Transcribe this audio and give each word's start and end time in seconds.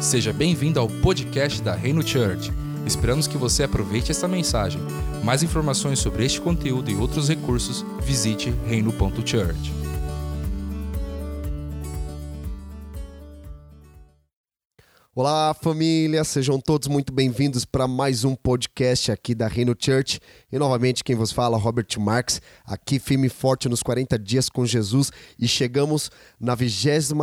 Seja 0.00 0.32
bem-vindo 0.32 0.78
ao 0.78 0.88
podcast 0.88 1.60
da 1.62 1.74
Reino 1.74 2.06
Church. 2.06 2.52
Esperamos 2.86 3.26
que 3.26 3.36
você 3.36 3.64
aproveite 3.64 4.10
esta 4.10 4.28
mensagem. 4.28 4.80
Mais 5.24 5.42
informações 5.42 5.98
sobre 5.98 6.24
este 6.24 6.40
conteúdo 6.40 6.90
e 6.90 6.94
outros 6.94 7.28
recursos, 7.28 7.84
visite 8.02 8.52
reino.church. 8.68 9.85
Olá, 15.18 15.54
família, 15.54 16.22
sejam 16.24 16.60
todos 16.60 16.88
muito 16.88 17.10
bem-vindos 17.10 17.64
para 17.64 17.88
mais 17.88 18.22
um 18.22 18.34
podcast 18.34 19.10
aqui 19.10 19.34
da 19.34 19.48
Reino 19.48 19.74
Church. 19.74 20.20
E 20.52 20.58
novamente, 20.58 21.02
quem 21.02 21.16
vos 21.16 21.32
fala, 21.32 21.56
Robert 21.56 21.86
Marx, 21.98 22.38
aqui 22.66 22.98
firme 22.98 23.28
e 23.28 23.30
forte 23.30 23.66
nos 23.66 23.82
40 23.82 24.18
dias 24.18 24.50
com 24.50 24.66
Jesus. 24.66 25.10
E 25.38 25.48
chegamos 25.48 26.10
na 26.38 26.54
26 26.54 27.14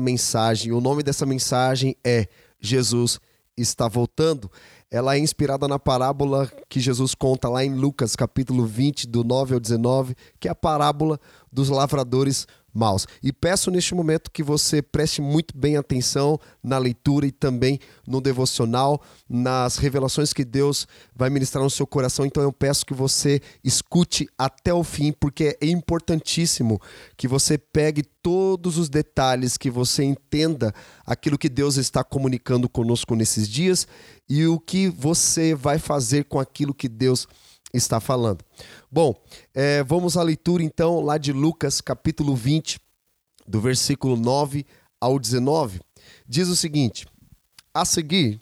mensagem. 0.00 0.72
O 0.72 0.80
nome 0.80 1.02
dessa 1.02 1.26
mensagem 1.26 1.94
é 2.02 2.26
Jesus 2.58 3.20
está 3.54 3.86
voltando. 3.86 4.50
Ela 4.90 5.14
é 5.14 5.18
inspirada 5.18 5.68
na 5.68 5.78
parábola 5.78 6.50
que 6.70 6.80
Jesus 6.80 7.14
conta 7.14 7.50
lá 7.50 7.62
em 7.62 7.74
Lucas, 7.74 8.16
capítulo 8.16 8.64
20, 8.64 9.06
do 9.06 9.22
9 9.22 9.54
ao 9.54 9.60
19, 9.60 10.16
que 10.40 10.48
é 10.48 10.50
a 10.50 10.54
parábola 10.54 11.20
dos 11.52 11.68
lavradores 11.68 12.46
maus. 12.72 13.06
E 13.22 13.32
peço 13.32 13.70
neste 13.70 13.94
momento 13.94 14.30
que 14.30 14.42
você 14.42 14.80
preste 14.80 15.20
muito 15.20 15.56
bem 15.56 15.76
atenção 15.76 16.38
na 16.62 16.78
leitura 16.78 17.26
e 17.26 17.32
também 17.32 17.78
no 18.06 18.20
devocional, 18.20 19.02
nas 19.28 19.76
revelações 19.76 20.32
que 20.32 20.44
Deus 20.44 20.86
vai 21.14 21.30
ministrar 21.30 21.62
no 21.62 21.70
seu 21.70 21.86
coração. 21.86 22.24
Então 22.24 22.42
eu 22.42 22.52
peço 22.52 22.86
que 22.86 22.94
você 22.94 23.40
escute 23.62 24.28
até 24.38 24.72
o 24.72 24.84
fim, 24.84 25.12
porque 25.12 25.56
é 25.60 25.66
importantíssimo 25.66 26.80
que 27.16 27.28
você 27.28 27.58
pegue 27.58 28.02
todos 28.22 28.76
os 28.76 28.88
detalhes, 28.88 29.56
que 29.56 29.70
você 29.70 30.04
entenda 30.04 30.74
aquilo 31.06 31.38
que 31.38 31.48
Deus 31.48 31.76
está 31.76 32.04
comunicando 32.04 32.68
conosco 32.68 33.14
nesses 33.14 33.48
dias 33.48 33.86
e 34.28 34.46
o 34.46 34.60
que 34.60 34.88
você 34.88 35.54
vai 35.54 35.78
fazer 35.78 36.24
com 36.24 36.38
aquilo 36.38 36.74
que 36.74 36.88
Deus 36.88 37.26
falando. 38.00 38.44
Bom, 38.90 39.14
é, 39.54 39.82
vamos 39.84 40.16
à 40.16 40.22
leitura 40.22 40.62
então 40.62 41.00
lá 41.00 41.18
de 41.18 41.32
Lucas, 41.32 41.80
capítulo 41.80 42.34
20, 42.34 42.80
do 43.46 43.60
versículo 43.60 44.16
9 44.16 44.64
ao 45.00 45.18
19. 45.18 45.80
Diz 46.26 46.48
o 46.48 46.56
seguinte: 46.56 47.06
A 47.72 47.84
seguir, 47.84 48.40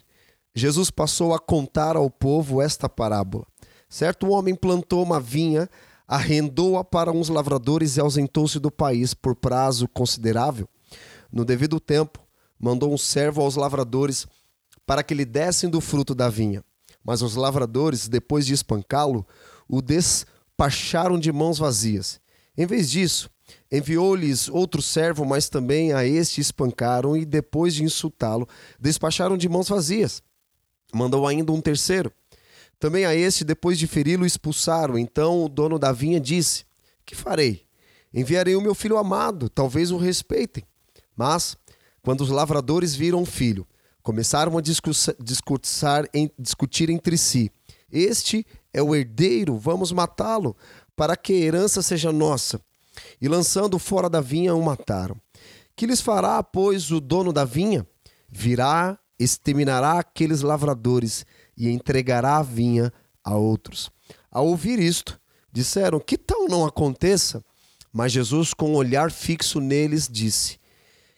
Jesus 0.54 0.90
passou 0.90 1.34
a 1.34 1.38
contar 1.38 1.96
ao 1.96 2.10
povo 2.10 2.62
esta 2.62 2.88
parábola. 2.88 3.46
Certo 3.88 4.28
homem 4.28 4.54
plantou 4.54 5.02
uma 5.02 5.20
vinha, 5.20 5.68
arrendou-a 6.06 6.84
para 6.84 7.12
uns 7.12 7.28
lavradores 7.28 7.96
e 7.96 8.00
ausentou-se 8.00 8.58
do 8.58 8.70
país 8.70 9.14
por 9.14 9.34
prazo 9.34 9.88
considerável. 9.88 10.68
No 11.30 11.44
devido 11.44 11.78
tempo, 11.78 12.18
mandou 12.58 12.92
um 12.92 12.98
servo 12.98 13.40
aos 13.40 13.56
lavradores 13.56 14.26
para 14.86 15.02
que 15.02 15.14
lhe 15.14 15.24
dessem 15.24 15.68
do 15.68 15.80
fruto 15.80 16.14
da 16.14 16.28
vinha. 16.28 16.64
Mas 17.09 17.23
os 17.23 17.37
lavradores, 17.37 18.06
depois 18.06 18.45
de 18.45 18.53
espancá-lo, 18.53 19.27
o 19.67 19.81
despacharam 19.81 21.19
de 21.19 21.33
mãos 21.33 21.56
vazias. 21.56 22.20
Em 22.55 22.67
vez 22.67 22.91
disso, 22.91 23.31
enviou-lhes 23.73 24.47
outro 24.51 24.83
servo, 24.83 25.25
mas 25.25 25.48
também 25.48 25.91
a 25.95 26.05
este 26.05 26.42
espancaram 26.42 27.17
e, 27.17 27.25
depois 27.25 27.75
de 27.75 27.83
insultá-lo, 27.83 28.47
despacharam 28.79 29.39
de 29.39 29.48
mãos 29.48 29.70
vazias. 29.70 30.23
Mandou 30.92 31.27
ainda 31.27 31.51
um 31.51 31.62
terceiro. 31.62 32.12
Também 32.79 33.06
a 33.06 33.14
este, 33.14 33.42
depois 33.42 33.79
de 33.79 33.86
feri-lo, 33.86 34.27
expulsaram. 34.27 34.98
Então 34.98 35.42
o 35.42 35.48
dono 35.48 35.79
da 35.79 35.92
vinha 35.92 36.20
disse: 36.20 36.67
Que 37.06 37.14
farei? 37.14 37.64
Enviarei 38.12 38.55
o 38.55 38.61
meu 38.61 38.75
filho 38.75 38.98
amado, 38.98 39.48
talvez 39.48 39.91
o 39.91 39.97
respeitem. 39.97 40.62
Mas, 41.17 41.56
quando 42.03 42.20
os 42.20 42.29
lavradores 42.29 42.95
viram 42.95 43.23
o 43.23 43.27
filho, 43.27 43.67
começaram 44.02 44.56
a 44.56 44.60
discursar, 44.60 46.04
discutir 46.38 46.91
entre 46.91 47.16
si. 47.16 47.50
Este 47.91 48.46
é 48.72 48.82
o 48.82 48.94
herdeiro, 48.94 49.56
vamos 49.58 49.92
matá-lo, 49.92 50.56
para 50.95 51.17
que 51.17 51.33
a 51.33 51.36
herança 51.36 51.83
seja 51.83 52.12
nossa. 52.12 52.61
E 53.20 53.28
lançando 53.28 53.78
fora 53.78 54.11
da 54.11 54.20
vinha, 54.20 54.55
o 54.55 54.62
mataram. 54.62 55.17
Que 55.77 55.86
lhes 55.86 56.00
fará, 56.00 56.42
pois, 56.42 56.90
o 56.90 57.00
dono 57.00 57.33
da 57.33 57.45
vinha? 57.45 57.86
Virá, 58.28 58.98
exterminará 59.18 59.98
aqueles 59.98 60.42
lavradores 60.42 61.24
e 61.56 61.68
entregará 61.70 62.39
a 62.39 62.42
vinha 62.42 62.92
a 63.24 63.36
outros. 63.36 63.90
Ao 64.30 64.46
ouvir 64.46 64.78
isto, 64.78 65.20
disseram: 65.52 66.00
Que 66.00 66.18
tal 66.18 66.48
não 66.48 66.64
aconteça? 66.64 67.44
Mas 67.92 68.12
Jesus, 68.12 68.52
com 68.52 68.73
um 68.73 68.77
olhar 68.77 69.11
fixo 69.11 69.61
neles, 69.61 70.08
disse: 70.11 70.58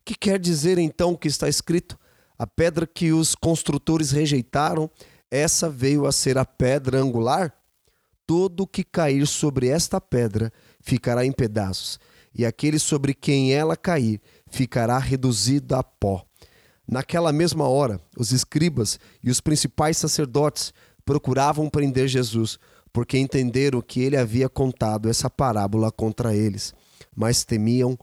Que 0.05 0.15
quer 0.15 0.39
dizer 0.39 0.79
então 0.79 1.13
o 1.13 1.19
que 1.19 1.29
está 1.29 1.49
escrito? 1.49 1.99
A 2.41 2.47
pedra 2.47 2.87
que 2.87 3.13
os 3.13 3.35
construtores 3.35 4.13
rejeitaram, 4.13 4.91
essa 5.31 5.69
veio 5.69 6.07
a 6.07 6.11
ser 6.11 6.39
a 6.39 6.45
pedra 6.47 6.99
angular. 6.99 7.55
Todo 8.27 8.67
que 8.67 8.83
cair 8.83 9.27
sobre 9.27 9.69
esta 9.69 10.01
pedra 10.01 10.51
ficará 10.81 11.27
em 11.27 11.33
pedaços, 11.33 12.01
e 12.35 12.47
aquele 12.47 12.79
sobre 12.79 13.13
quem 13.13 13.53
ela 13.53 13.77
cair 13.77 14.23
ficará 14.47 14.99
reduzido 14.99 15.75
a 15.75 15.83
pó. 15.83 16.25
Naquela 16.89 17.31
mesma 17.31 17.69
hora, 17.69 18.01
os 18.17 18.33
escribas 18.33 18.99
e 19.23 19.29
os 19.29 19.43
principais 19.43 19.99
sacerdotes 19.99 20.73
procuravam 21.05 21.69
prender 21.69 22.09
Jesus, 22.09 22.59
porque 22.91 23.19
entenderam 23.19 23.83
que 23.83 24.01
ele 24.01 24.17
havia 24.17 24.49
contado 24.49 25.11
essa 25.11 25.29
parábola 25.29 25.93
contra 25.93 26.35
eles, 26.35 26.73
mas 27.15 27.45
temiam 27.45 27.99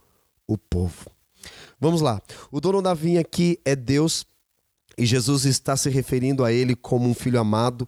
o 0.46 0.60
povo. 0.60 1.17
Vamos 1.80 2.02
lá. 2.02 2.22
O 2.52 2.60
dono 2.60 2.82
da 2.82 2.94
vinha 2.94 3.22
aqui 3.22 3.60
é 3.64 3.76
Deus 3.76 4.26
e 4.98 5.06
Jesus 5.06 5.46
está 5.46 5.78
se 5.78 5.90
referindo 5.90 6.44
a 6.44 6.52
ele 6.52 6.76
como 6.76 7.08
um 7.08 7.14
filho 7.14 7.40
amado. 7.40 7.88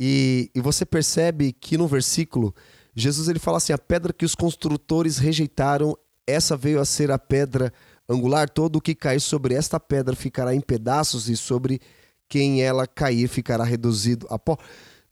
E, 0.00 0.50
e 0.54 0.60
você 0.60 0.86
percebe 0.86 1.52
que 1.52 1.76
no 1.76 1.86
versículo, 1.86 2.54
Jesus 2.94 3.28
ele 3.28 3.38
fala 3.38 3.58
assim: 3.58 3.72
a 3.72 3.78
pedra 3.78 4.12
que 4.12 4.24
os 4.24 4.34
construtores 4.34 5.18
rejeitaram, 5.18 5.96
essa 6.26 6.56
veio 6.56 6.80
a 6.80 6.84
ser 6.84 7.10
a 7.10 7.18
pedra 7.18 7.72
angular. 8.08 8.48
Todo 8.48 8.76
o 8.76 8.80
que 8.80 8.94
cair 8.94 9.20
sobre 9.20 9.54
esta 9.54 9.78
pedra 9.78 10.16
ficará 10.16 10.54
em 10.54 10.60
pedaços, 10.60 11.28
e 11.28 11.36
sobre 11.36 11.80
quem 12.28 12.62
ela 12.62 12.86
cair 12.86 13.28
ficará 13.28 13.64
reduzido 13.64 14.26
a 14.30 14.38
pó. 14.38 14.56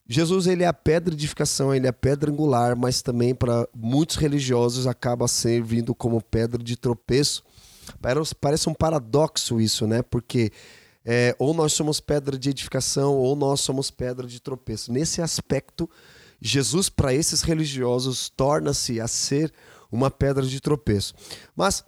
Jesus 0.08 0.46
ele 0.46 0.62
é 0.62 0.66
a 0.66 0.72
pedra 0.72 1.14
de 1.14 1.24
edificação, 1.24 1.74
ele 1.74 1.86
é 1.86 1.90
a 1.90 1.92
pedra 1.92 2.30
angular, 2.30 2.76
mas 2.76 3.02
também 3.02 3.34
para 3.34 3.68
muitos 3.74 4.16
religiosos 4.16 4.86
acaba 4.86 5.26
servindo 5.26 5.94
como 5.94 6.22
pedra 6.22 6.62
de 6.62 6.76
tropeço. 6.76 7.42
Parece 8.40 8.68
um 8.68 8.74
paradoxo 8.74 9.60
isso, 9.60 9.86
né? 9.86 10.02
Porque 10.02 10.52
é, 11.04 11.36
ou 11.38 11.54
nós 11.54 11.72
somos 11.72 12.00
pedra 12.00 12.36
de 12.36 12.50
edificação 12.50 13.14
ou 13.16 13.36
nós 13.36 13.60
somos 13.60 13.90
pedra 13.90 14.26
de 14.26 14.40
tropeço. 14.40 14.92
Nesse 14.92 15.22
aspecto, 15.22 15.88
Jesus, 16.40 16.88
para 16.88 17.14
esses 17.14 17.42
religiosos, 17.42 18.28
torna-se 18.28 19.00
a 19.00 19.06
ser 19.06 19.52
uma 19.90 20.10
pedra 20.10 20.44
de 20.44 20.60
tropeço. 20.60 21.14
Mas 21.54 21.84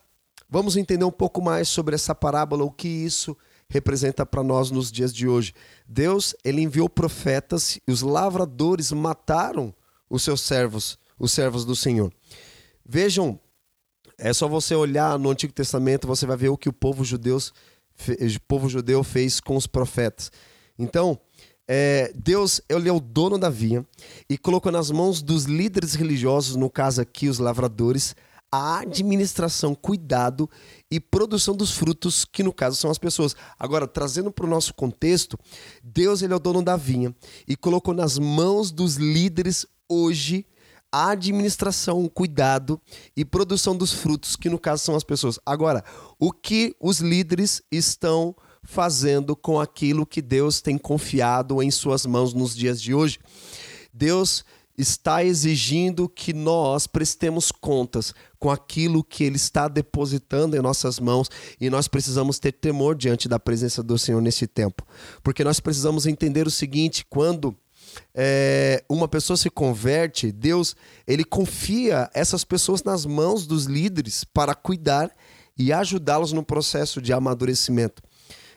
vamos 0.48 0.76
entender 0.76 1.04
um 1.04 1.10
pouco 1.10 1.42
mais 1.42 1.68
sobre 1.68 1.94
essa 1.94 2.14
parábola, 2.14 2.64
o 2.64 2.70
que 2.70 2.88
isso 2.88 3.36
representa 3.68 4.24
para 4.24 4.42
nós 4.42 4.70
nos 4.70 4.90
dias 4.90 5.12
de 5.12 5.28
hoje. 5.28 5.52
Deus, 5.86 6.34
ele 6.44 6.62
enviou 6.62 6.88
profetas 6.88 7.78
e 7.86 7.92
os 7.92 8.02
lavradores 8.02 8.92
mataram 8.92 9.74
os 10.08 10.22
seus 10.22 10.40
servos, 10.40 10.98
os 11.18 11.32
servos 11.32 11.64
do 11.64 11.76
Senhor. 11.76 12.12
Vejam 12.86 13.38
é 14.18 14.32
só 14.32 14.48
você 14.48 14.74
olhar 14.74 15.18
no 15.18 15.30
Antigo 15.30 15.52
Testamento, 15.52 16.06
você 16.06 16.26
vai 16.26 16.36
ver 16.36 16.48
o 16.48 16.58
que 16.58 16.68
o 16.68 16.72
povo 16.72 17.04
judeu, 17.04 17.38
o 17.38 18.40
povo 18.46 18.68
judeu 18.68 19.04
fez 19.04 19.40
com 19.40 19.56
os 19.56 19.66
profetas. 19.66 20.32
Então, 20.76 21.18
é, 21.66 22.12
Deus 22.14 22.60
ele 22.68 22.88
é 22.88 22.92
o 22.92 22.98
dono 22.98 23.38
da 23.38 23.48
vinha 23.48 23.86
e 24.28 24.36
colocou 24.36 24.72
nas 24.72 24.90
mãos 24.90 25.22
dos 25.22 25.44
líderes 25.44 25.94
religiosos, 25.94 26.56
no 26.56 26.68
caso 26.68 27.00
aqui 27.00 27.28
os 27.28 27.38
lavradores, 27.38 28.16
a 28.50 28.80
administração, 28.80 29.74
cuidado 29.74 30.48
e 30.90 30.98
produção 30.98 31.54
dos 31.54 31.72
frutos, 31.72 32.24
que 32.24 32.42
no 32.42 32.52
caso 32.52 32.76
são 32.76 32.90
as 32.90 32.98
pessoas. 32.98 33.36
Agora, 33.58 33.86
trazendo 33.86 34.32
para 34.32 34.46
o 34.46 34.48
nosso 34.48 34.72
contexto, 34.74 35.38
Deus 35.82 36.22
ele 36.22 36.32
é 36.32 36.36
o 36.36 36.40
dono 36.40 36.62
da 36.62 36.74
vinha 36.74 37.14
e 37.46 37.54
colocou 37.54 37.92
nas 37.92 38.18
mãos 38.18 38.72
dos 38.72 38.96
líderes 38.96 39.66
hoje 39.88 40.46
a 40.92 41.10
administração, 41.10 42.02
o 42.02 42.10
cuidado 42.10 42.80
e 43.16 43.24
produção 43.24 43.76
dos 43.76 43.92
frutos, 43.92 44.36
que 44.36 44.48
no 44.48 44.58
caso 44.58 44.84
são 44.84 44.96
as 44.96 45.04
pessoas. 45.04 45.38
Agora, 45.44 45.84
o 46.18 46.32
que 46.32 46.74
os 46.80 47.00
líderes 47.00 47.62
estão 47.70 48.34
fazendo 48.62 49.36
com 49.36 49.60
aquilo 49.60 50.06
que 50.06 50.20
Deus 50.20 50.60
tem 50.60 50.76
confiado 50.76 51.62
em 51.62 51.70
suas 51.70 52.06
mãos 52.06 52.32
nos 52.32 52.54
dias 52.54 52.80
de 52.80 52.94
hoje? 52.94 53.18
Deus 53.92 54.44
está 54.78 55.24
exigindo 55.24 56.08
que 56.08 56.32
nós 56.32 56.86
prestemos 56.86 57.50
contas 57.50 58.14
com 58.38 58.48
aquilo 58.48 59.02
que 59.02 59.24
Ele 59.24 59.34
está 59.34 59.66
depositando 59.66 60.56
em 60.56 60.62
nossas 60.62 61.00
mãos 61.00 61.28
e 61.60 61.68
nós 61.68 61.88
precisamos 61.88 62.38
ter 62.38 62.52
temor 62.52 62.94
diante 62.94 63.28
da 63.28 63.40
presença 63.40 63.82
do 63.82 63.98
Senhor 63.98 64.22
nesse 64.22 64.46
tempo, 64.46 64.86
porque 65.22 65.42
nós 65.42 65.58
precisamos 65.58 66.06
entender 66.06 66.46
o 66.46 66.50
seguinte: 66.50 67.04
quando 67.10 67.56
é, 68.14 68.84
uma 68.88 69.08
pessoa 69.08 69.36
se 69.36 69.50
converte, 69.50 70.32
Deus 70.32 70.74
ele 71.06 71.24
confia 71.24 72.10
essas 72.14 72.44
pessoas 72.44 72.82
nas 72.82 73.04
mãos 73.06 73.46
dos 73.46 73.64
líderes 73.64 74.24
para 74.24 74.54
cuidar 74.54 75.10
e 75.56 75.72
ajudá-los 75.72 76.32
no 76.32 76.42
processo 76.42 77.00
de 77.02 77.12
amadurecimento. 77.12 78.02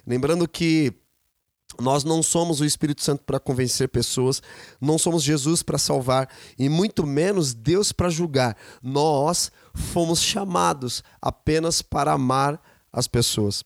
Lembrando 0.05 0.47
que 0.47 0.93
nós 1.79 2.03
não 2.03 2.21
somos 2.21 2.59
o 2.59 2.65
Espírito 2.65 3.01
Santo 3.01 3.23
para 3.23 3.39
convencer 3.39 3.87
pessoas, 3.89 4.41
não 4.79 4.97
somos 4.97 5.23
Jesus 5.23 5.63
para 5.63 5.77
salvar 5.77 6.29
e 6.57 6.67
muito 6.69 7.05
menos 7.05 7.53
Deus 7.53 7.91
para 7.91 8.09
julgar. 8.09 8.57
Nós 8.81 9.51
fomos 9.73 10.21
chamados 10.21 11.03
apenas 11.21 11.81
para 11.81 12.13
amar 12.13 12.61
as 12.91 13.07
pessoas. 13.07 13.63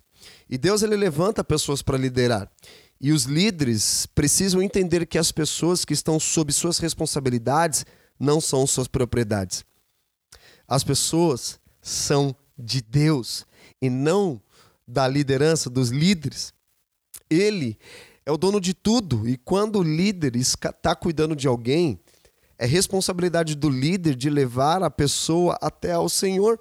E 0.49 0.57
Deus 0.57 0.83
ele 0.83 0.95
levanta 0.95 1.43
pessoas 1.43 1.81
para 1.81 1.97
liderar. 1.97 2.49
E 2.99 3.11
os 3.11 3.23
líderes 3.23 4.05
precisam 4.05 4.61
entender 4.61 5.05
que 5.05 5.17
as 5.17 5.31
pessoas 5.31 5.83
que 5.83 5.93
estão 5.93 6.19
sob 6.19 6.51
suas 6.51 6.77
responsabilidades 6.77 7.85
não 8.19 8.39
são 8.39 8.65
suas 8.65 8.87
propriedades. 8.87 9.65
As 10.67 10.83
pessoas 10.83 11.59
são 11.81 12.35
de 12.57 12.81
Deus 12.81 13.45
e 13.81 13.89
não 13.89 14.41
da 14.87 15.07
liderança 15.07 15.69
dos 15.69 15.89
líderes. 15.89 16.53
Ele 17.29 17.77
é 18.25 18.31
o 18.31 18.37
dono 18.37 18.59
de 18.59 18.73
tudo 18.73 19.27
e 19.27 19.37
quando 19.37 19.79
o 19.79 19.83
líder 19.83 20.35
está 20.35 20.95
cuidando 20.95 21.35
de 21.35 21.47
alguém, 21.47 21.99
é 22.57 22.65
responsabilidade 22.65 23.55
do 23.55 23.69
líder 23.69 24.15
de 24.15 24.29
levar 24.29 24.81
a 24.81 24.89
pessoa 24.89 25.57
até 25.61 25.91
ao 25.91 26.07
Senhor. 26.07 26.59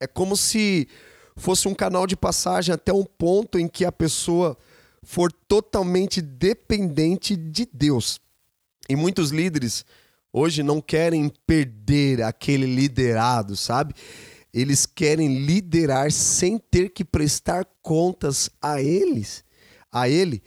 É 0.00 0.06
como 0.06 0.36
se 0.36 0.88
fosse 1.36 1.68
um 1.68 1.74
canal 1.74 2.06
de 2.06 2.16
passagem 2.16 2.74
até 2.74 2.92
um 2.92 3.04
ponto 3.04 3.58
em 3.58 3.68
que 3.68 3.84
a 3.84 3.92
pessoa 3.92 4.58
for 5.02 5.32
totalmente 5.32 6.20
dependente 6.20 7.36
de 7.36 7.68
Deus. 7.72 8.20
E 8.88 8.96
muitos 8.96 9.30
líderes 9.30 9.84
hoje 10.32 10.62
não 10.62 10.80
querem 10.80 11.30
perder 11.46 12.22
aquele 12.22 12.66
liderado, 12.66 13.56
sabe? 13.56 13.94
Eles 14.52 14.86
querem 14.86 15.44
liderar 15.44 16.12
sem 16.12 16.58
ter 16.58 16.90
que 16.90 17.04
prestar 17.04 17.66
contas 17.80 18.50
a 18.60 18.80
eles, 18.80 19.44
a 19.90 20.08
ele. 20.08 20.42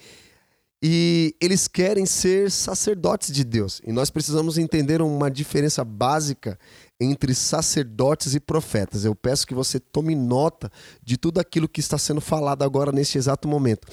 E 0.82 1.36
eles 1.42 1.68
querem 1.68 2.06
ser 2.06 2.52
sacerdotes 2.52 3.32
de 3.32 3.44
Deus. 3.44 3.82
E 3.84 3.92
nós 3.92 4.12
precisamos 4.12 4.58
entender 4.58 5.02
uma 5.02 5.32
diferença 5.32 5.84
básica 5.84 6.60
entre 7.00 7.34
sacerdotes 7.36 8.36
e 8.36 8.40
profetas. 8.40 9.04
Eu 9.04 9.14
peço 9.14 9.46
que 9.46 9.54
você 9.54 9.80
tome 9.80 10.16
nota 10.16 10.72
de 11.04 11.18
tudo 11.18 11.40
aquilo 11.40 11.68
que 11.68 11.80
está 11.80 11.98
sendo 11.98 12.22
falado 12.22 12.64
agora 12.64 12.92
neste 12.92 13.18
exato 13.18 13.48
momento. 13.48 13.88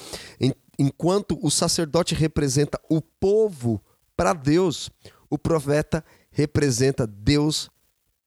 Enquanto 0.77 1.37
o 1.41 1.51
sacerdote 1.51 2.15
representa 2.15 2.79
o 2.89 3.01
povo 3.01 3.81
para 4.15 4.33
Deus, 4.33 4.89
o 5.29 5.37
profeta 5.37 6.03
representa 6.31 7.05
Deus 7.05 7.69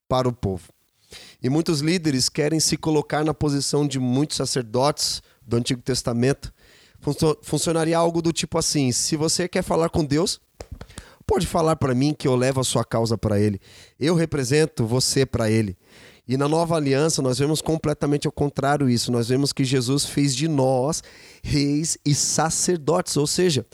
para 0.07 0.27
o 0.27 0.33
povo. 0.33 0.69
E 1.41 1.49
muitos 1.49 1.79
líderes 1.79 2.29
querem 2.29 2.59
se 2.59 2.77
colocar 2.77 3.23
na 3.23 3.33
posição 3.33 3.87
de 3.87 3.99
muitos 3.99 4.37
sacerdotes 4.37 5.21
do 5.45 5.55
Antigo 5.57 5.81
Testamento. 5.81 6.53
Funcionaria 7.41 7.97
algo 7.97 8.21
do 8.21 8.33
tipo 8.33 8.57
assim: 8.57 8.91
se 8.91 9.15
você 9.15 9.47
quer 9.47 9.63
falar 9.63 9.89
com 9.89 10.03
Deus, 10.03 10.41
pode 11.27 11.45
falar 11.45 11.75
para 11.75 11.93
mim 11.93 12.15
que 12.17 12.27
eu 12.27 12.35
levo 12.35 12.61
a 12.61 12.63
sua 12.63 12.85
causa 12.85 13.17
para 13.17 13.39
Ele. 13.39 13.59
Eu 13.99 14.15
represento 14.15 14.85
você 14.85 15.25
para 15.25 15.51
Ele. 15.51 15.77
E 16.25 16.35
na 16.35 16.47
nova 16.47 16.75
aliança 16.75 17.21
nós 17.21 17.37
vemos 17.37 17.61
completamente 17.61 18.25
ao 18.25 18.31
contrário 18.31 18.89
isso. 18.89 19.11
Nós 19.11 19.27
vemos 19.27 19.53
que 19.53 19.63
Jesus 19.63 20.05
fez 20.05 20.35
de 20.35 20.47
nós 20.47 21.03
reis 21.43 21.97
e 22.05 22.15
sacerdotes, 22.15 23.15
ou 23.15 23.27
seja, 23.27 23.65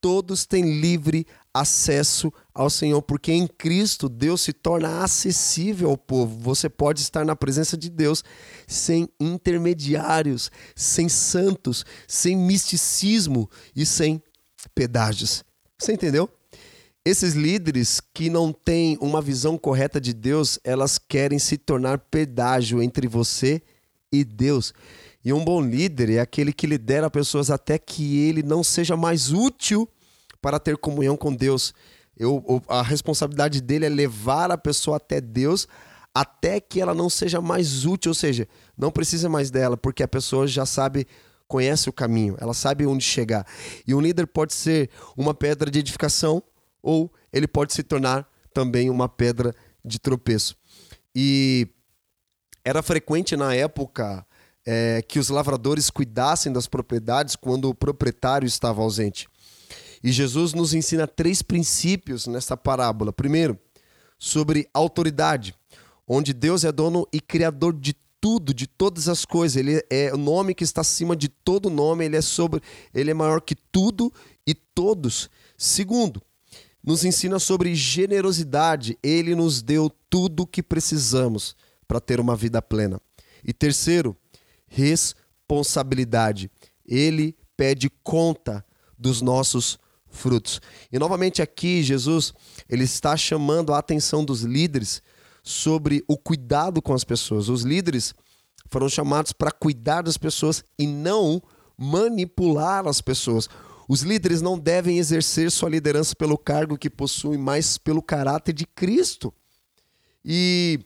todos 0.00 0.44
têm 0.44 0.80
livre 0.80 1.26
acesso 1.54 2.32
ao 2.54 2.68
Senhor, 2.68 3.00
porque 3.02 3.32
em 3.32 3.46
Cristo 3.46 4.08
Deus 4.08 4.42
se 4.42 4.52
torna 4.52 5.02
acessível 5.02 5.90
ao 5.90 5.96
povo. 5.96 6.38
Você 6.40 6.68
pode 6.68 7.00
estar 7.00 7.24
na 7.24 7.34
presença 7.34 7.76
de 7.76 7.88
Deus 7.88 8.22
sem 8.66 9.08
intermediários, 9.18 10.50
sem 10.74 11.08
santos, 11.08 11.84
sem 12.06 12.36
misticismo 12.36 13.48
e 13.74 13.86
sem 13.86 14.22
pedágios. 14.74 15.44
Você 15.78 15.92
entendeu? 15.92 16.30
Esses 17.06 17.34
líderes 17.34 18.00
que 18.12 18.28
não 18.28 18.52
têm 18.52 18.98
uma 19.00 19.22
visão 19.22 19.56
correta 19.56 20.00
de 20.00 20.12
Deus, 20.12 20.58
elas 20.64 20.98
querem 20.98 21.38
se 21.38 21.56
tornar 21.56 21.98
pedágio 21.98 22.82
entre 22.82 23.06
você 23.06 23.62
e 24.10 24.24
Deus. 24.24 24.74
E 25.24 25.32
um 25.32 25.44
bom 25.44 25.60
líder 25.60 26.10
é 26.10 26.18
aquele 26.18 26.52
que 26.52 26.66
lidera 26.66 27.08
pessoas 27.08 27.48
até 27.48 27.78
que 27.78 28.26
ele 28.26 28.42
não 28.42 28.64
seja 28.64 28.96
mais 28.96 29.30
útil 29.30 29.88
para 30.42 30.58
ter 30.58 30.76
comunhão 30.76 31.16
com 31.16 31.32
Deus. 31.32 31.72
Eu, 32.18 32.60
a 32.66 32.82
responsabilidade 32.82 33.60
dele 33.60 33.86
é 33.86 33.88
levar 33.88 34.50
a 34.50 34.58
pessoa 34.58 34.96
até 34.96 35.20
Deus 35.20 35.68
até 36.12 36.58
que 36.58 36.80
ela 36.80 36.92
não 36.92 37.08
seja 37.08 37.40
mais 37.40 37.84
útil, 37.84 38.10
ou 38.10 38.14
seja, 38.16 38.48
não 38.76 38.90
precisa 38.90 39.28
mais 39.28 39.48
dela, 39.48 39.76
porque 39.76 40.02
a 40.02 40.08
pessoa 40.08 40.44
já 40.48 40.66
sabe, 40.66 41.06
conhece 41.46 41.88
o 41.88 41.92
caminho, 41.92 42.36
ela 42.40 42.54
sabe 42.54 42.84
onde 42.84 43.04
chegar. 43.04 43.46
E 43.86 43.94
um 43.94 44.00
líder 44.00 44.26
pode 44.26 44.54
ser 44.54 44.90
uma 45.16 45.32
pedra 45.32 45.70
de 45.70 45.78
edificação 45.78 46.42
ou 46.86 47.12
ele 47.32 47.48
pode 47.48 47.74
se 47.74 47.82
tornar 47.82 48.30
também 48.54 48.88
uma 48.88 49.08
pedra 49.08 49.52
de 49.84 49.98
tropeço. 49.98 50.56
E 51.12 51.66
era 52.64 52.80
frequente 52.80 53.36
na 53.36 53.52
época 53.52 54.24
é, 54.64 55.02
que 55.02 55.18
os 55.18 55.28
lavradores 55.28 55.90
cuidassem 55.90 56.52
das 56.52 56.68
propriedades 56.68 57.34
quando 57.34 57.68
o 57.68 57.74
proprietário 57.74 58.46
estava 58.46 58.82
ausente. 58.82 59.28
E 60.00 60.12
Jesus 60.12 60.54
nos 60.54 60.74
ensina 60.74 61.08
três 61.08 61.42
princípios 61.42 62.28
nesta 62.28 62.56
parábola. 62.56 63.12
Primeiro, 63.12 63.58
sobre 64.16 64.68
autoridade, 64.72 65.56
onde 66.06 66.32
Deus 66.32 66.62
é 66.62 66.70
dono 66.70 67.04
e 67.12 67.20
criador 67.20 67.74
de 67.74 67.96
tudo, 68.20 68.54
de 68.54 68.68
todas 68.68 69.08
as 69.08 69.24
coisas. 69.24 69.56
Ele 69.56 69.84
é 69.90 70.14
o 70.14 70.16
nome 70.16 70.54
que 70.54 70.62
está 70.62 70.82
acima 70.82 71.16
de 71.16 71.28
todo 71.28 71.68
nome, 71.68 72.04
ele 72.04 72.16
é 72.16 72.22
sobre, 72.22 72.60
ele 72.94 73.10
é 73.10 73.14
maior 73.14 73.40
que 73.40 73.56
tudo 73.56 74.12
e 74.46 74.54
todos. 74.54 75.28
Segundo, 75.58 76.22
nos 76.86 77.04
ensina 77.04 77.40
sobre 77.40 77.74
generosidade. 77.74 78.96
Ele 79.02 79.34
nos 79.34 79.60
deu 79.60 79.90
tudo 80.08 80.44
o 80.44 80.46
que 80.46 80.62
precisamos 80.62 81.56
para 81.88 82.00
ter 82.00 82.20
uma 82.20 82.36
vida 82.36 82.62
plena. 82.62 83.00
E 83.44 83.52
terceiro, 83.52 84.16
responsabilidade. 84.68 86.48
Ele 86.86 87.36
pede 87.56 87.90
conta 88.04 88.64
dos 88.96 89.20
nossos 89.20 89.78
frutos. 90.08 90.60
E 90.90 90.98
novamente 90.98 91.42
aqui 91.42 91.82
Jesus, 91.82 92.32
ele 92.68 92.84
está 92.84 93.16
chamando 93.16 93.74
a 93.74 93.78
atenção 93.78 94.24
dos 94.24 94.42
líderes 94.42 95.02
sobre 95.42 96.04
o 96.08 96.16
cuidado 96.16 96.80
com 96.80 96.94
as 96.94 97.04
pessoas. 97.04 97.48
Os 97.48 97.62
líderes 97.62 98.14
foram 98.68 98.88
chamados 98.88 99.32
para 99.32 99.50
cuidar 99.50 100.02
das 100.02 100.16
pessoas 100.16 100.64
e 100.78 100.86
não 100.86 101.42
manipular 101.76 102.86
as 102.86 103.00
pessoas. 103.00 103.48
Os 103.88 104.02
líderes 104.02 104.42
não 104.42 104.58
devem 104.58 104.98
exercer 104.98 105.50
sua 105.50 105.68
liderança 105.68 106.14
pelo 106.14 106.36
cargo 106.36 106.76
que 106.76 106.90
possuem, 106.90 107.38
mas 107.38 107.78
pelo 107.78 108.02
caráter 108.02 108.52
de 108.52 108.66
Cristo. 108.66 109.32
E 110.24 110.80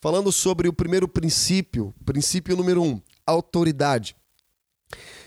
falando 0.00 0.32
sobre 0.32 0.68
o 0.68 0.72
primeiro 0.72 1.06
princípio, 1.06 1.94
princípio 2.04 2.56
número 2.56 2.82
um, 2.82 3.00
autoridade. 3.26 4.16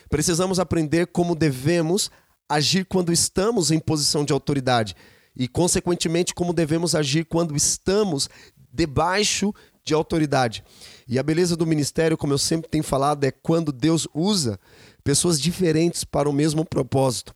Precisamos 0.09 0.59
aprender 0.59 1.07
como 1.07 1.33
devemos 1.33 2.11
agir 2.49 2.85
quando 2.85 3.11
estamos 3.11 3.71
em 3.71 3.79
posição 3.79 4.23
de 4.23 4.33
autoridade 4.33 4.95
e, 5.35 5.47
consequentemente, 5.47 6.33
como 6.33 6.53
devemos 6.53 6.95
agir 6.95 7.25
quando 7.25 7.55
estamos 7.55 8.29
debaixo 8.71 9.53
de 9.87 9.93
autoridade. 9.93 10.63
E 11.07 11.17
a 11.17 11.23
beleza 11.23 11.55
do 11.55 11.65
ministério, 11.65 12.17
como 12.17 12.33
eu 12.33 12.37
sempre 12.37 12.69
tenho 12.69 12.83
falado, 12.83 13.23
é 13.23 13.31
quando 13.31 13.71
Deus 13.71 14.07
usa 14.13 14.59
pessoas 15.03 15.39
diferentes 15.39 16.03
para 16.03 16.29
o 16.29 16.33
mesmo 16.33 16.65
propósito, 16.65 17.33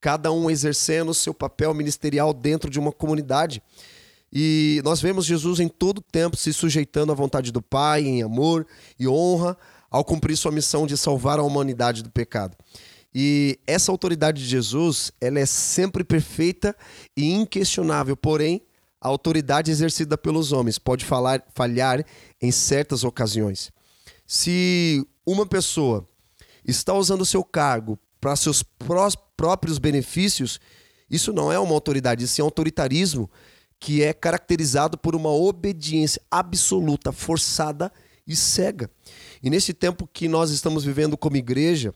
cada 0.00 0.30
um 0.30 0.50
exercendo 0.50 1.08
o 1.08 1.14
seu 1.14 1.32
papel 1.32 1.72
ministerial 1.72 2.34
dentro 2.34 2.70
de 2.70 2.78
uma 2.78 2.92
comunidade. 2.92 3.62
E 4.30 4.82
nós 4.84 5.00
vemos 5.00 5.24
Jesus 5.24 5.58
em 5.58 5.68
todo 5.68 6.02
tempo 6.02 6.36
se 6.36 6.52
sujeitando 6.52 7.10
à 7.10 7.14
vontade 7.14 7.50
do 7.50 7.62
Pai, 7.62 8.04
em 8.04 8.22
amor 8.22 8.66
e 8.98 9.08
honra, 9.08 9.56
ao 9.90 10.04
cumprir 10.04 10.36
sua 10.36 10.52
missão 10.52 10.86
de 10.86 10.98
salvar 10.98 11.38
a 11.38 11.42
humanidade 11.42 12.02
do 12.02 12.10
pecado. 12.10 12.54
E 13.14 13.58
essa 13.66 13.90
autoridade 13.90 14.42
de 14.42 14.48
Jesus, 14.48 15.12
ela 15.20 15.38
é 15.38 15.46
sempre 15.46 16.04
perfeita 16.04 16.76
e 17.16 17.32
inquestionável, 17.32 18.16
porém, 18.16 18.60
a 19.04 19.08
autoridade 19.08 19.70
exercida 19.70 20.16
pelos 20.16 20.50
homens 20.50 20.78
pode 20.78 21.04
falar, 21.04 21.44
falhar 21.54 22.02
em 22.40 22.50
certas 22.50 23.04
ocasiões. 23.04 23.70
Se 24.26 25.06
uma 25.26 25.44
pessoa 25.44 26.08
está 26.64 26.94
usando 26.94 27.26
seu 27.26 27.44
cargo 27.44 27.98
para 28.18 28.34
seus 28.34 28.62
pró 28.62 29.10
próprios 29.36 29.78
benefícios, 29.78 30.58
isso 31.10 31.32
não 31.32 31.52
é 31.52 31.58
uma 31.58 31.74
autoridade, 31.74 32.24
isso 32.24 32.40
é 32.40 32.44
um 32.44 32.46
autoritarismo 32.46 33.30
que 33.78 34.02
é 34.02 34.14
caracterizado 34.14 34.96
por 34.96 35.14
uma 35.14 35.30
obediência 35.30 36.22
absoluta, 36.30 37.12
forçada 37.12 37.92
e 38.26 38.34
cega. 38.34 38.90
E 39.42 39.50
nesse 39.50 39.74
tempo 39.74 40.08
que 40.10 40.28
nós 40.28 40.50
estamos 40.50 40.82
vivendo 40.82 41.14
como 41.18 41.36
igreja, 41.36 41.94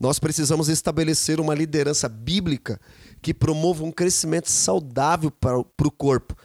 nós 0.00 0.18
precisamos 0.18 0.68
estabelecer 0.68 1.38
uma 1.38 1.54
liderança 1.54 2.08
bíblica 2.08 2.80
que 3.20 3.34
promova 3.34 3.84
um 3.84 3.92
crescimento 3.92 4.50
saudável 4.50 5.30
para 5.30 5.58
o 5.58 5.90
corpo, 5.90 6.36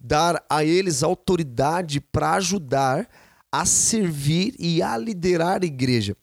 dar 0.00 0.44
a 0.48 0.64
eles 0.64 1.02
autoridade 1.02 2.00
para 2.00 2.32
ajudar 2.34 3.08
a 3.50 3.66
servir 3.66 4.54
e 4.58 4.82
a 4.82 4.96
liderar 4.96 5.62
a 5.62 5.66
igreja. 5.66 6.16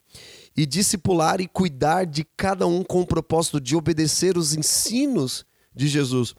e 0.56 0.66
discipular 0.66 1.40
e 1.40 1.46
cuidar 1.46 2.04
de 2.04 2.26
cada 2.36 2.66
um 2.66 2.82
com 2.82 3.00
o 3.00 3.06
propósito 3.06 3.60
de 3.60 3.76
obedecer 3.76 4.36
os 4.36 4.52
ensinos 4.52 5.46
de 5.74 5.88
Jesus. 5.88 6.34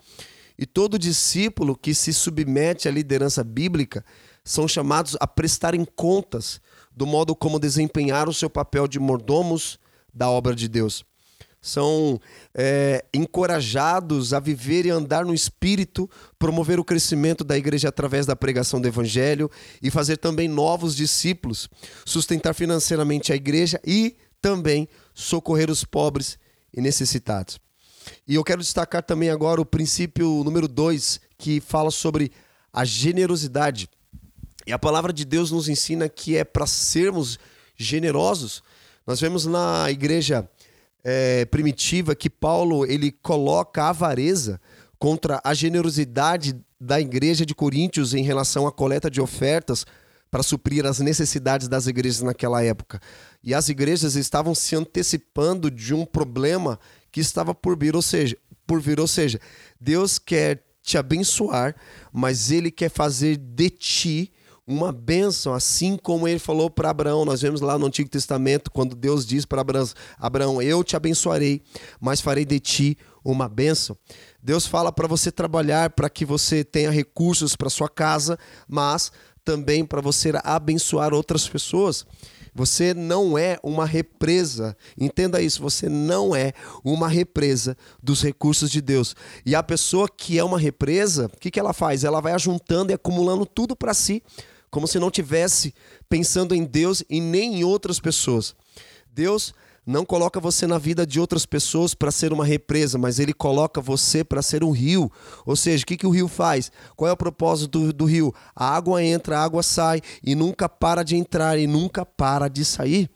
E 0.59 0.65
todo 0.65 0.99
discípulo 0.99 1.75
que 1.75 1.93
se 1.95 2.13
submete 2.13 2.87
à 2.87 2.91
liderança 2.91 3.43
bíblica 3.43 4.05
são 4.43 4.67
chamados 4.67 5.15
a 5.19 5.25
prestarem 5.25 5.85
contas 5.95 6.61
do 6.95 7.07
modo 7.07 7.35
como 7.35 7.59
desempenhar 7.59 8.27
o 8.27 8.33
seu 8.33 8.49
papel 8.49 8.87
de 8.87 8.99
mordomos 8.99 9.79
da 10.13 10.29
obra 10.29 10.53
de 10.53 10.67
Deus. 10.67 11.05
São 11.61 12.19
é, 12.55 13.05
encorajados 13.13 14.33
a 14.33 14.39
viver 14.39 14.85
e 14.85 14.89
andar 14.89 15.23
no 15.23 15.33
espírito, 15.33 16.09
promover 16.39 16.79
o 16.79 16.83
crescimento 16.83 17.43
da 17.43 17.55
igreja 17.55 17.89
através 17.89 18.25
da 18.25 18.35
pregação 18.35 18.81
do 18.81 18.87
evangelho 18.87 19.49
e 19.81 19.91
fazer 19.91 20.17
também 20.17 20.47
novos 20.47 20.95
discípulos, 20.95 21.69
sustentar 22.03 22.55
financeiramente 22.55 23.31
a 23.31 23.35
igreja 23.35 23.79
e 23.85 24.15
também 24.41 24.87
socorrer 25.13 25.69
os 25.69 25.83
pobres 25.83 26.39
e 26.73 26.81
necessitados. 26.81 27.59
E 28.27 28.35
eu 28.35 28.43
quero 28.43 28.61
destacar 28.61 29.03
também 29.03 29.29
agora 29.29 29.61
o 29.61 29.65
princípio 29.65 30.43
número 30.43 30.67
dois, 30.67 31.21
que 31.37 31.59
fala 31.61 31.91
sobre 31.91 32.31
a 32.73 32.83
generosidade. 32.83 33.87
E 34.65 34.71
a 34.71 34.79
palavra 34.79 35.11
de 35.11 35.25
Deus 35.25 35.51
nos 35.51 35.69
ensina 35.69 36.07
que 36.09 36.37
é 36.37 36.43
para 36.43 36.65
sermos 36.65 37.37
generosos. 37.75 38.63
Nós 39.05 39.19
vemos 39.19 39.45
na 39.45 39.89
igreja 39.89 40.47
é, 41.03 41.45
primitiva 41.45 42.15
que 42.15 42.29
Paulo 42.29 42.85
ele 42.85 43.11
coloca 43.11 43.83
a 43.83 43.89
avareza 43.89 44.59
contra 44.99 45.41
a 45.43 45.53
generosidade 45.53 46.55
da 46.79 46.99
igreja 46.99 47.45
de 47.45 47.55
Coríntios 47.55 48.13
em 48.13 48.23
relação 48.23 48.67
à 48.67 48.71
coleta 48.71 49.09
de 49.09 49.21
ofertas 49.21 49.85
para 50.29 50.41
suprir 50.41 50.85
as 50.85 50.99
necessidades 50.99 51.67
das 51.67 51.87
igrejas 51.87 52.21
naquela 52.21 52.63
época. 52.63 52.99
E 53.43 53.53
as 53.53 53.67
igrejas 53.67 54.15
estavam 54.15 54.55
se 54.55 54.75
antecipando 54.75 55.69
de 55.69 55.93
um 55.93 56.05
problema 56.05 56.79
que 57.11 57.19
estava 57.19 57.53
por 57.53 57.77
vir, 57.77 57.95
ou 57.95 58.01
seja, 58.01 58.37
por 58.65 58.79
vir, 58.79 58.99
ou 58.99 59.07
seja, 59.07 59.39
Deus 59.79 60.17
quer 60.17 60.63
te 60.81 60.97
abençoar, 60.97 61.75
mas 62.11 62.49
ele 62.49 62.71
quer 62.71 62.89
fazer 62.89 63.35
de 63.37 63.69
ti 63.69 64.31
uma 64.71 64.91
bênção, 64.91 65.53
assim 65.53 65.97
como 65.97 66.27
ele 66.27 66.39
falou 66.39 66.69
para 66.69 66.89
Abraão. 66.89 67.25
Nós 67.25 67.41
vemos 67.41 67.61
lá 67.61 67.77
no 67.77 67.85
Antigo 67.85 68.09
Testamento, 68.09 68.71
quando 68.71 68.95
Deus 68.95 69.25
diz 69.25 69.45
para 69.45 69.61
Abraão: 69.61 69.87
Abraão, 70.17 70.61
eu 70.61 70.83
te 70.83 70.95
abençoarei, 70.95 71.61
mas 71.99 72.21
farei 72.21 72.45
de 72.45 72.59
ti 72.59 72.97
uma 73.23 73.49
bênção. 73.49 73.97
Deus 74.41 74.65
fala 74.65 74.91
para 74.91 75.07
você 75.07 75.31
trabalhar 75.31 75.91
para 75.91 76.09
que 76.09 76.25
você 76.25 76.63
tenha 76.63 76.89
recursos 76.89 77.55
para 77.55 77.69
sua 77.69 77.89
casa, 77.89 78.37
mas 78.67 79.11
também 79.43 79.85
para 79.85 80.01
você 80.01 80.31
abençoar 80.43 81.13
outras 81.13 81.47
pessoas. 81.47 82.05
Você 82.53 82.93
não 82.93 83.37
é 83.37 83.57
uma 83.63 83.85
represa. 83.85 84.75
Entenda 84.99 85.41
isso, 85.41 85.61
você 85.61 85.87
não 85.87 86.35
é 86.35 86.51
uma 86.83 87.07
represa 87.07 87.77
dos 88.03 88.21
recursos 88.21 88.69
de 88.69 88.81
Deus. 88.81 89.15
E 89.45 89.55
a 89.55 89.63
pessoa 89.63 90.07
que 90.09 90.37
é 90.37 90.43
uma 90.43 90.59
represa, 90.59 91.27
o 91.33 91.39
que, 91.39 91.49
que 91.49 91.59
ela 91.59 91.73
faz? 91.73 92.03
Ela 92.03 92.19
vai 92.19 92.33
ajuntando 92.33 92.91
e 92.91 92.95
acumulando 92.95 93.45
tudo 93.45 93.75
para 93.75 93.93
si, 93.93 94.21
como 94.71 94.87
se 94.87 94.97
não 94.97 95.11
tivesse 95.11 95.73
pensando 96.09 96.55
em 96.55 96.63
Deus 96.63 97.03
e 97.09 97.19
nem 97.19 97.59
em 97.59 97.63
outras 97.63 97.99
pessoas. 97.99 98.55
Deus 99.13 99.53
não 99.85 100.05
coloca 100.05 100.39
você 100.39 100.65
na 100.65 100.77
vida 100.77 101.05
de 101.05 101.19
outras 101.19 101.45
pessoas 101.45 101.93
para 101.93 102.11
ser 102.11 102.31
uma 102.31 102.45
represa, 102.45 102.97
mas 102.97 103.19
ele 103.19 103.33
coloca 103.33 103.81
você 103.81 104.23
para 104.23 104.41
ser 104.41 104.63
um 104.63 104.71
rio. 104.71 105.11
Ou 105.45 105.55
seja, 105.55 105.83
o 105.83 105.85
que, 105.85 105.97
que 105.97 106.07
o 106.07 106.11
rio 106.11 106.27
faz? 106.27 106.71
Qual 106.95 107.09
é 107.09 107.11
o 107.11 107.17
propósito 107.17 107.79
do, 107.79 107.93
do 107.93 108.05
rio? 108.05 108.33
A 108.55 108.75
água 108.75 109.03
entra, 109.03 109.37
a 109.37 109.43
água 109.43 109.61
sai 109.61 110.01
e 110.23 110.35
nunca 110.35 110.69
para 110.69 111.03
de 111.03 111.15
entrar 111.15 111.59
e 111.59 111.67
nunca 111.67 112.05
para 112.05 112.47
de 112.47 112.63
sair. 112.63 113.09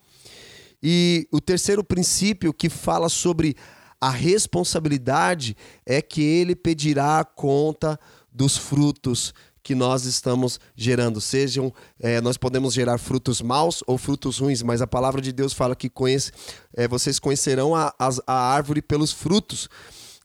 E 0.81 1.27
o 1.31 1.39
terceiro 1.39 1.83
princípio 1.83 2.53
que 2.53 2.69
fala 2.69 3.09
sobre 3.09 3.55
a 4.01 4.09
responsabilidade 4.09 5.55
é 5.85 6.01
que 6.01 6.21
ele 6.21 6.55
pedirá 6.55 7.23
conta 7.23 7.99
dos 8.31 8.57
frutos 8.57 9.33
que 9.65 9.73
nós 9.73 10.05
estamos 10.05 10.59
gerando. 10.75 11.19
Sejam, 11.19 11.73
é, 11.99 12.21
nós 12.21 12.37
podemos 12.37 12.71
gerar 12.71 12.99
frutos 12.99 13.41
maus 13.41 13.83
ou 13.87 13.97
frutos 13.97 14.37
ruins, 14.37 14.61
mas 14.61 14.79
a 14.79 14.85
palavra 14.85 15.19
de 15.19 15.31
Deus 15.31 15.53
fala 15.53 15.75
que 15.75 15.89
conhece, 15.89 16.31
é, 16.75 16.87
vocês 16.87 17.17
conhecerão 17.17 17.73
a, 17.73 17.91
a, 17.97 18.09
a 18.27 18.53
árvore 18.53 18.79
pelos 18.79 19.11
frutos. 19.11 19.67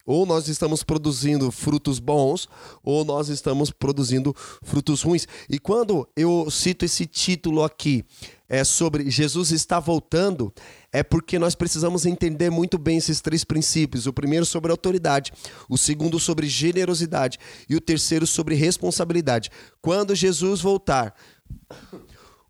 Ou 0.05 0.27
nós 0.27 0.47
estamos 0.47 0.83
produzindo 0.83 1.51
frutos 1.51 1.97
bons, 1.97 2.47
ou 2.83 3.03
nós 3.03 3.29
estamos 3.29 3.71
produzindo 3.71 4.35
frutos 4.61 5.01
ruins. 5.01 5.27
E 5.49 5.57
quando 5.57 6.07
eu 6.15 6.47
cito 6.51 6.85
esse 6.85 7.07
título 7.07 7.63
aqui, 7.63 8.05
é 8.53 8.65
sobre 8.65 9.09
Jesus 9.09 9.49
está 9.53 9.79
voltando, 9.79 10.53
é 10.91 11.01
porque 11.01 11.39
nós 11.39 11.55
precisamos 11.55 12.05
entender 12.05 12.49
muito 12.49 12.77
bem 12.77 12.97
esses 12.97 13.21
três 13.21 13.45
princípios. 13.45 14.07
O 14.07 14.11
primeiro 14.11 14.45
sobre 14.45 14.71
autoridade, 14.71 15.31
o 15.69 15.77
segundo 15.77 16.19
sobre 16.19 16.49
generosidade 16.49 17.39
e 17.69 17.77
o 17.77 17.79
terceiro 17.79 18.27
sobre 18.27 18.53
responsabilidade. 18.53 19.49
Quando 19.81 20.13
Jesus 20.13 20.59
voltar, 20.59 21.15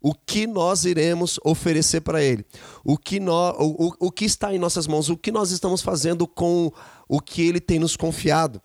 o 0.02 0.12
que 0.12 0.44
nós 0.44 0.84
iremos 0.84 1.38
oferecer 1.44 2.00
para 2.00 2.20
Ele, 2.20 2.44
o 2.84 2.98
que, 2.98 3.20
nós, 3.20 3.54
o, 3.60 3.86
o, 3.86 4.06
o 4.08 4.10
que 4.10 4.24
está 4.24 4.52
em 4.52 4.58
nossas 4.58 4.88
mãos, 4.88 5.08
o 5.08 5.16
que 5.16 5.30
nós 5.30 5.52
estamos 5.52 5.82
fazendo 5.82 6.26
com 6.26 6.72
o 7.12 7.20
que 7.20 7.42
Ele 7.42 7.60
tem 7.60 7.78
nos 7.78 7.94
confiado. 7.94 8.58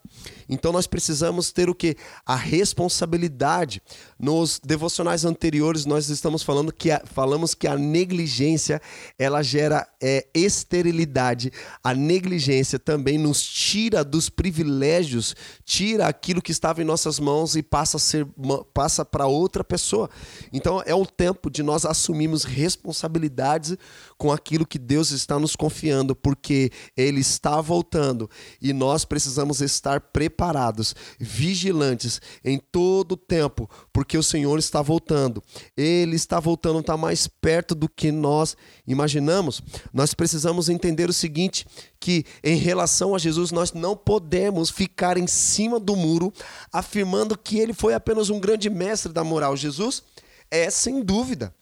Então 0.48 0.72
nós 0.72 0.88
precisamos 0.88 1.51
ter 1.51 1.70
o 1.70 1.75
que? 1.75 1.98
A 2.25 2.34
responsabilidade. 2.34 3.82
Nos 4.18 4.58
devocionais 4.63 5.25
anteriores 5.25 5.86
nós 5.86 6.08
estamos 6.10 6.44
falando 6.44 6.72
que 6.72 6.89
a, 6.89 7.01
falamos 7.04 7.54
que 7.54 7.68
a 7.68 7.75
negligência 7.75 8.82
ela 9.20 9.44
gera 9.44 9.86
é, 10.01 10.25
esterilidade. 10.34 11.51
A 11.84 11.94
negligência 11.94 12.80
também 12.80 13.18
nos 13.18 13.44
tira 13.44 14.01
dos 14.01 14.30
privilégios, 14.30 15.36
tira 15.66 16.08
aquilo 16.08 16.42
que 16.42 16.54
estava 16.54 16.82
em 16.82 16.86
nossas 16.86 17.20
mãos 17.20 17.58
e 17.58 17.62
passa 17.62 17.98
a 17.98 18.00
ser 18.00 18.25
passa 18.74 19.04
para 19.04 19.27
outra 19.27 19.62
pessoa. 19.62 20.10
Então 20.54 20.82
é 20.86 20.96
o 20.96 21.06
tempo 21.06 21.50
de 21.50 21.62
nós 21.62 21.84
assumirmos 21.84 22.46
responsabilidades 22.46 23.77
com 24.17 24.31
aquilo 24.31 24.65
que 24.65 24.79
Deus 24.79 25.12
está 25.12 25.39
nos 25.39 25.55
confiando, 25.55 26.15
porque 26.15 26.71
Ele 26.95 27.21
está 27.21 27.62
voltando 27.62 28.29
e 28.62 28.74
nós 28.74 29.05
precisamos 29.05 29.62
estar 29.62 30.01
preparados, 30.01 30.95
vigilantes 31.19 32.19
em 32.43 32.57
todo 32.57 33.13
o 33.13 33.17
tempo, 33.17 33.69
porque 33.93 34.17
o 34.17 34.24
Senhor 34.24 34.57
está 34.57 34.81
voltando. 34.81 35.43
Ele 35.75 36.15
está 36.15 36.39
voltando, 36.39 36.79
está 36.79 36.97
mais 36.97 37.27
perto 37.27 37.75
do 37.75 37.88
que 37.88 38.12
nós 38.12 38.57
imaginamos. 38.88 39.62
Nós 39.93 40.13
precisamos 40.13 40.69
entender 40.69 41.09
o 41.09 41.13
seguinte: 41.13 41.65
que 42.00 42.25
em 42.43 42.57
relação 42.57 43.13
a 43.13 43.19
Jesus 43.19 43.51
nós 43.51 43.74
não 43.74 43.95
podemos 43.95 44.69
ficar 44.69 45.17
em 45.17 45.27
cima 45.27 45.79
do 45.79 45.95
muro 45.95 46.33
afirmando 46.71 47.38
que 47.38 47.59
ele 47.59 47.74
foi 47.74 47.93
apenas 47.93 48.29
um 48.29 48.39
grande 48.39 48.69
mestre 48.69 49.12
da 49.12 49.24
moral. 49.24 49.55
Jesus 49.55 50.03
é 50.50 50.69
sem 50.69 51.03
dúvida 51.03 51.53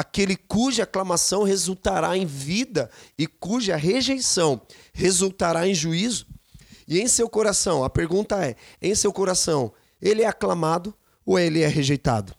aquele 0.00 0.34
cuja 0.34 0.84
aclamação 0.84 1.42
resultará 1.42 2.16
em 2.16 2.24
vida 2.24 2.90
e 3.18 3.26
cuja 3.26 3.76
rejeição 3.76 4.60
resultará 4.92 5.68
em 5.68 5.74
juízo. 5.74 6.26
E 6.88 7.00
em 7.00 7.06
seu 7.06 7.28
coração, 7.28 7.84
a 7.84 7.90
pergunta 7.90 8.44
é: 8.44 8.56
em 8.80 8.94
seu 8.94 9.12
coração, 9.12 9.72
ele 10.00 10.22
é 10.22 10.26
aclamado 10.26 10.94
ou 11.24 11.38
ele 11.38 11.60
é 11.60 11.68
rejeitado? 11.68 12.34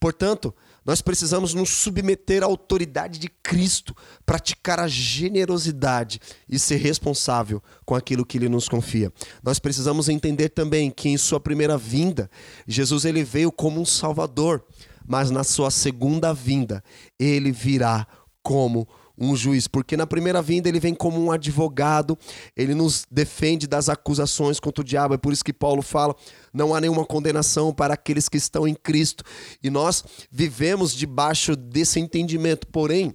Portanto, 0.00 0.54
nós 0.84 1.02
precisamos 1.02 1.52
nos 1.52 1.70
submeter 1.70 2.42
à 2.42 2.46
autoridade 2.46 3.18
de 3.18 3.28
Cristo, 3.28 3.94
praticar 4.24 4.78
a 4.78 4.86
generosidade 4.86 6.20
e 6.48 6.58
ser 6.58 6.76
responsável 6.76 7.62
com 7.84 7.94
aquilo 7.94 8.24
que 8.24 8.38
ele 8.38 8.48
nos 8.48 8.68
confia. 8.68 9.12
Nós 9.42 9.58
precisamos 9.58 10.08
entender 10.08 10.50
também 10.50 10.90
que 10.90 11.08
em 11.08 11.18
sua 11.18 11.40
primeira 11.40 11.76
vinda, 11.76 12.30
Jesus 12.66 13.04
ele 13.04 13.24
veio 13.24 13.50
como 13.50 13.80
um 13.80 13.84
salvador 13.84 14.64
mas 15.06 15.30
na 15.30 15.44
sua 15.44 15.70
segunda 15.70 16.32
vinda 16.32 16.82
ele 17.18 17.52
virá 17.52 18.06
como 18.42 18.88
um 19.18 19.34
juiz, 19.34 19.66
porque 19.66 19.96
na 19.96 20.06
primeira 20.06 20.42
vinda 20.42 20.68
ele 20.68 20.78
vem 20.78 20.94
como 20.94 21.18
um 21.18 21.32
advogado, 21.32 22.18
ele 22.54 22.74
nos 22.74 23.06
defende 23.10 23.66
das 23.66 23.88
acusações 23.88 24.60
contra 24.60 24.82
o 24.82 24.84
diabo, 24.84 25.14
é 25.14 25.16
por 25.16 25.32
isso 25.32 25.44
que 25.44 25.52
Paulo 25.52 25.80
fala: 25.80 26.14
não 26.52 26.74
há 26.74 26.80
nenhuma 26.80 27.04
condenação 27.04 27.72
para 27.72 27.94
aqueles 27.94 28.28
que 28.28 28.36
estão 28.36 28.68
em 28.68 28.74
Cristo, 28.74 29.24
e 29.62 29.70
nós 29.70 30.04
vivemos 30.30 30.94
debaixo 30.94 31.56
desse 31.56 31.98
entendimento, 31.98 32.66
porém, 32.66 33.14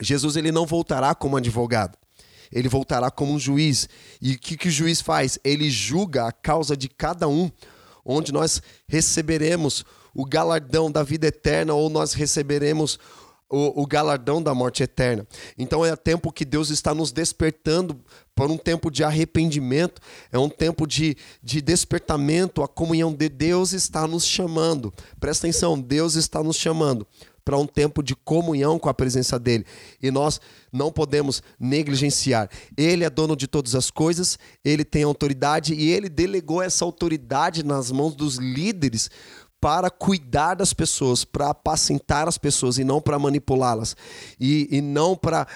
Jesus 0.00 0.36
ele 0.36 0.52
não 0.52 0.66
voltará 0.66 1.14
como 1.14 1.36
advogado. 1.36 1.96
Ele 2.50 2.68
voltará 2.68 3.10
como 3.10 3.32
um 3.32 3.38
juiz. 3.38 3.88
E 4.20 4.34
o 4.34 4.38
que, 4.38 4.58
que 4.58 4.68
o 4.68 4.70
juiz 4.70 5.00
faz? 5.00 5.38
Ele 5.42 5.70
julga 5.70 6.26
a 6.26 6.32
causa 6.32 6.76
de 6.76 6.86
cada 6.86 7.26
um, 7.26 7.50
onde 8.04 8.30
nós 8.30 8.60
receberemos 8.86 9.86
o 10.14 10.24
galardão 10.24 10.90
da 10.90 11.02
vida 11.02 11.26
eterna 11.26 11.74
ou 11.74 11.88
nós 11.88 12.12
receberemos 12.12 12.98
o, 13.52 13.82
o, 13.82 13.86
galardão 13.86 14.42
da 14.42 14.54
morte 14.54 14.82
eterna. 14.82 15.26
Então 15.58 15.84
é 15.84 15.94
tempo 15.94 16.32
que 16.32 16.44
Deus 16.44 16.70
está 16.70 16.94
nos 16.94 17.12
despertando 17.12 18.00
para 18.34 18.50
um 18.50 18.56
tempo 18.56 18.90
de 18.90 19.04
arrependimento, 19.04 20.00
é 20.32 20.38
um 20.38 20.48
tempo 20.48 20.86
de, 20.86 21.14
de 21.42 21.60
despertamento, 21.60 22.62
a 22.62 22.68
comunhão 22.68 23.12
de 23.12 23.28
Deus 23.28 23.74
está 23.74 24.06
nos 24.06 24.24
chamando. 24.24 24.92
Presta 25.20 25.46
atenção, 25.46 25.78
Deus 25.78 26.14
está 26.14 26.42
nos 26.42 26.56
chamando 26.56 27.06
para 27.44 27.58
um 27.58 27.66
tempo 27.66 28.02
de 28.02 28.14
comunhão 28.14 28.78
com 28.78 28.88
a 28.88 28.94
presença 28.94 29.38
dele. 29.38 29.66
E 30.02 30.10
nós 30.10 30.40
não 30.72 30.92
podemos 30.92 31.42
negligenciar. 31.58 32.48
Ele 32.76 33.04
é 33.04 33.10
dono 33.10 33.36
de 33.36 33.46
todas 33.46 33.74
as 33.74 33.90
coisas, 33.90 34.38
ele 34.64 34.84
tem 34.84 35.02
autoridade 35.02 35.74
e 35.74 35.90
ele 35.90 36.08
delegou 36.08 36.62
essa 36.62 36.84
autoridade 36.84 37.64
nas 37.64 37.90
mãos 37.90 38.14
dos 38.14 38.36
líderes 38.36 39.10
para 39.62 39.88
cuidar 39.90 40.56
das 40.56 40.74
pessoas, 40.74 41.24
para 41.24 41.50
apacentar 41.50 42.26
as 42.26 42.36
pessoas 42.36 42.78
e 42.78 42.84
não 42.84 43.00
para 43.00 43.16
manipulá-las. 43.16 43.96
E, 44.40 44.66
e 44.72 44.80
não 44.80 45.16
para 45.16 45.46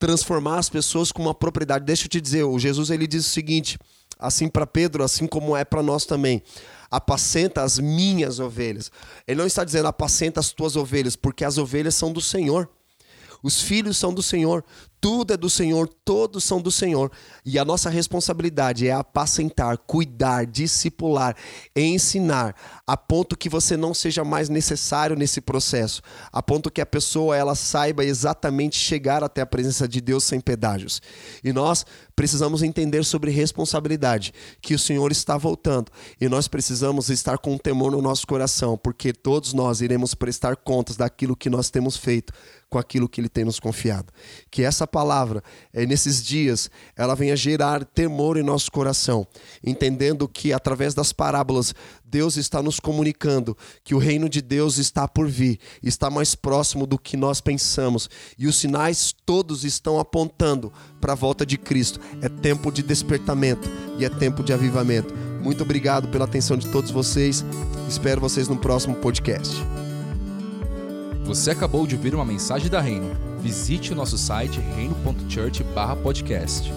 transformar 0.00 0.58
as 0.58 0.70
pessoas 0.70 1.12
com 1.12 1.20
uma 1.20 1.34
propriedade. 1.34 1.84
Deixa 1.84 2.06
eu 2.06 2.08
te 2.08 2.18
dizer, 2.18 2.44
o 2.44 2.58
Jesus 2.58 2.88
ele 2.88 3.06
diz 3.06 3.26
o 3.26 3.28
seguinte, 3.28 3.78
assim 4.18 4.48
para 4.48 4.66
Pedro, 4.66 5.04
assim 5.04 5.26
como 5.26 5.54
é 5.54 5.66
para 5.66 5.82
nós 5.82 6.06
também 6.06 6.42
apacenta 6.90 7.62
as 7.62 7.78
minhas 7.78 8.40
ovelhas. 8.40 8.90
Ele 9.28 9.38
não 9.38 9.46
está 9.46 9.64
dizendo 9.64 9.88
apacenta 9.88 10.40
as 10.40 10.50
tuas 10.50 10.74
ovelhas, 10.74 11.14
porque 11.14 11.44
as 11.44 11.58
ovelhas 11.58 11.94
são 11.94 12.10
do 12.10 12.22
Senhor. 12.22 12.70
Os 13.42 13.60
filhos 13.60 13.98
são 13.98 14.14
do 14.14 14.22
Senhor, 14.22 14.64
tudo 15.02 15.34
é 15.34 15.36
do 15.36 15.50
Senhor, 15.50 15.88
todos 16.04 16.44
são 16.44 16.62
do 16.62 16.70
Senhor. 16.70 17.10
E 17.44 17.58
a 17.58 17.64
nossa 17.64 17.90
responsabilidade 17.90 18.86
é 18.86 18.92
apacentar, 18.92 19.76
cuidar, 19.78 20.46
discipular, 20.46 21.36
ensinar, 21.74 22.54
a 22.86 22.96
ponto 22.96 23.36
que 23.36 23.48
você 23.48 23.76
não 23.76 23.92
seja 23.92 24.22
mais 24.22 24.48
necessário 24.48 25.16
nesse 25.16 25.40
processo, 25.40 26.02
a 26.32 26.40
ponto 26.40 26.70
que 26.70 26.80
a 26.80 26.86
pessoa 26.86 27.36
ela 27.36 27.56
saiba 27.56 28.04
exatamente 28.04 28.76
chegar 28.76 29.24
até 29.24 29.40
a 29.40 29.46
presença 29.46 29.88
de 29.88 30.00
Deus 30.00 30.22
sem 30.22 30.38
pedágios. 30.40 31.02
E 31.42 31.52
nós 31.52 31.84
precisamos 32.14 32.62
entender 32.62 33.04
sobre 33.04 33.32
responsabilidade, 33.32 34.32
que 34.60 34.72
o 34.72 34.78
Senhor 34.78 35.10
está 35.10 35.36
voltando, 35.36 35.90
e 36.20 36.28
nós 36.28 36.46
precisamos 36.46 37.10
estar 37.10 37.38
com 37.38 37.58
temor 37.58 37.90
no 37.90 38.00
nosso 38.00 38.24
coração, 38.24 38.78
porque 38.78 39.12
todos 39.12 39.52
nós 39.52 39.80
iremos 39.80 40.14
prestar 40.14 40.54
contas 40.54 40.96
daquilo 40.96 41.34
que 41.34 41.50
nós 41.50 41.70
temos 41.70 41.96
feito 41.96 42.32
com 42.72 42.78
aquilo 42.78 43.06
que 43.06 43.20
ele 43.20 43.28
tem 43.28 43.44
nos 43.44 43.60
confiado. 43.60 44.10
Que 44.50 44.62
essa 44.62 44.86
palavra, 44.92 45.42
é, 45.72 45.86
nesses 45.86 46.22
dias, 46.22 46.70
ela 46.94 47.16
venha 47.16 47.34
gerar 47.34 47.82
temor 47.82 48.36
em 48.36 48.42
nosso 48.42 48.70
coração, 48.70 49.26
entendendo 49.64 50.28
que 50.28 50.52
através 50.52 50.92
das 50.92 51.12
parábolas, 51.12 51.74
Deus 52.04 52.36
está 52.36 52.62
nos 52.62 52.78
comunicando 52.78 53.56
que 53.82 53.94
o 53.94 53.98
reino 53.98 54.28
de 54.28 54.42
Deus 54.42 54.76
está 54.76 55.08
por 55.08 55.26
vir, 55.26 55.58
está 55.82 56.10
mais 56.10 56.34
próximo 56.34 56.86
do 56.86 56.98
que 56.98 57.16
nós 57.16 57.40
pensamos, 57.40 58.10
e 58.38 58.46
os 58.46 58.56
sinais 58.56 59.14
todos 59.24 59.64
estão 59.64 59.98
apontando 59.98 60.70
para 61.00 61.14
a 61.14 61.16
volta 61.16 61.46
de 61.46 61.56
Cristo. 61.56 61.98
É 62.20 62.28
tempo 62.28 62.70
de 62.70 62.82
despertamento 62.82 63.66
e 63.98 64.04
é 64.04 64.10
tempo 64.10 64.42
de 64.44 64.52
avivamento. 64.52 65.14
Muito 65.42 65.62
obrigado 65.62 66.08
pela 66.08 66.26
atenção 66.26 66.56
de 66.56 66.68
todos 66.68 66.90
vocês. 66.90 67.42
Espero 67.88 68.20
vocês 68.20 68.46
no 68.46 68.58
próximo 68.58 68.94
podcast. 68.96 69.81
Você 71.32 71.50
acabou 71.50 71.86
de 71.86 71.96
ouvir 71.96 72.14
uma 72.14 72.26
mensagem 72.26 72.68
da 72.68 72.78
Reino. 72.78 73.16
Visite 73.40 73.90
o 73.90 73.96
nosso 73.96 74.18
site 74.18 74.60
reino.church/podcast. 74.76 76.70